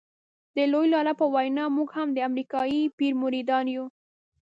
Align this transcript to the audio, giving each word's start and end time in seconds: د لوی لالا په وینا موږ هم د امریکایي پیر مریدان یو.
د 0.55 0.57
لوی 0.71 0.87
لالا 0.93 1.13
په 1.21 1.25
وینا 1.33 1.65
موږ 1.77 1.89
هم 1.97 2.07
د 2.13 2.17
امریکایي 2.29 2.81
پیر 2.97 3.13
مریدان 3.23 3.65
یو. 3.75 3.85